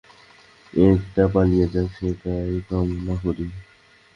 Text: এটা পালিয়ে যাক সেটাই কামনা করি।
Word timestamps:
এটা 0.73 1.23
পালিয়ে 1.33 1.65
যাক 1.73 1.87
সেটাই 1.97 2.53
কামনা 2.67 3.15
করি। 3.23 3.45